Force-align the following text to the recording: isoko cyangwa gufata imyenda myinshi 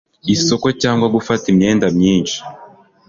isoko 0.35 0.67
cyangwa 0.81 1.07
gufata 1.15 1.45
imyenda 1.53 1.85
myinshi 1.97 2.37